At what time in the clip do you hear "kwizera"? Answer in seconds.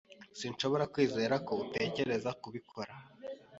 0.93-1.35